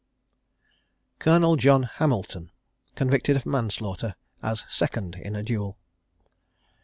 [1.19, 2.49] COLONEL JOHN HAMILTON.
[2.95, 5.77] CONVICTED OF MANSLAUGHTER AS SECOND IN A DUEL.